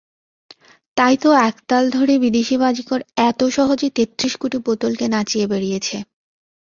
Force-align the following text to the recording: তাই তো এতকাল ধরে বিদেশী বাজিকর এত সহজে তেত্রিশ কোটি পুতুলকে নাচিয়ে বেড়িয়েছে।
তাই 0.97 1.15
তো 1.17 1.29
এতকাল 1.43 1.83
ধরে 1.89 2.13
বিদেশী 2.23 2.55
বাজিকর 2.57 2.99
এত 3.21 3.39
সহজে 3.57 3.87
তেত্রিশ 3.95 4.33
কোটি 4.37 4.57
পুতুলকে 4.65 5.05
নাচিয়ে 5.13 5.45
বেড়িয়েছে। 5.47 5.97